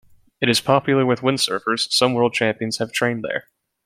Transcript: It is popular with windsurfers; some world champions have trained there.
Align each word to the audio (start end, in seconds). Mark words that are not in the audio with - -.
It 0.41 0.49
is 0.49 0.59
popular 0.61 1.05
with 1.05 1.19
windsurfers; 1.19 1.91
some 1.91 2.15
world 2.15 2.33
champions 2.33 2.79
have 2.79 2.91
trained 2.91 3.23
there. 3.23 3.49